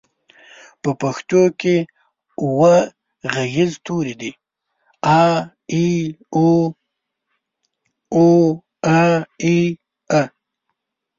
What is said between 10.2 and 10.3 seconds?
أ.